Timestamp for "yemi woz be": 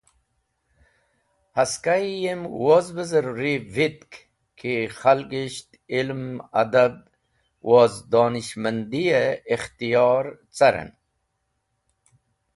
2.21-3.03